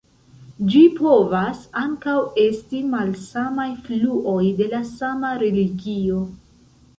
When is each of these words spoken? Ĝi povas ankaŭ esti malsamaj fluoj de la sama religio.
Ĝi 0.75 0.79
povas 0.99 1.59
ankaŭ 1.81 2.15
esti 2.43 2.79
malsamaj 2.95 3.67
fluoj 3.89 4.39
de 4.63 4.71
la 4.73 4.81
sama 4.95 5.31
religio. 5.45 6.25